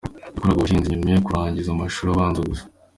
[0.33, 2.65] Yakoraga ubuhinzi nyuma yo kurangiza amashuri abanza gusa.